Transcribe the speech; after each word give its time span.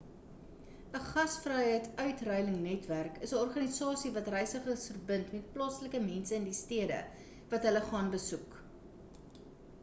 'n 0.99 1.03
gasvryheidsuitruilnetwerk 1.09 3.19
is 3.27 3.33
'n 3.35 3.41
organisasie 3.41 4.13
wat 4.17 4.31
reisigers 4.37 4.87
verbind 4.95 5.31
met 5.37 5.53
plaaslike 5.59 6.03
mense 6.09 6.37
in 6.41 6.49
die 6.51 6.57
stede 6.63 6.99
wat 7.55 7.69
hulle 7.71 7.85
gaan 7.93 8.11
besoek 8.17 8.59